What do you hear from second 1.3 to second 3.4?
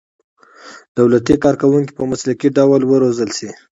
کارکوونکي په مسلکي ډول وروزل